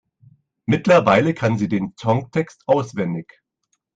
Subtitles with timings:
[0.65, 3.43] Mittlerweile kann sie den Songtext auswendig.